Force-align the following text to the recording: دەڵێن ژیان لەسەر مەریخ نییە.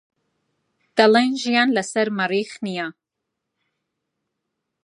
دەڵێن 0.97 1.31
ژیان 1.43 1.69
لەسەر 1.77 2.07
مەریخ 2.17 2.51
نییە. 2.65 2.87